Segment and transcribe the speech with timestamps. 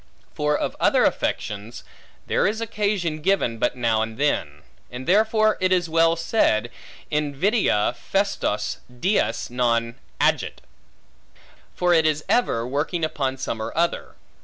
[0.33, 1.83] For of other affections,
[2.25, 6.71] there is occasion given, but now and then; and therefore it was well said,
[7.11, 10.61] Invidia festos dies non agit:
[11.75, 14.15] for it is ever working upon some or other.